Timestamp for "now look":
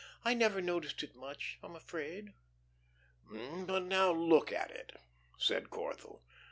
3.83-4.51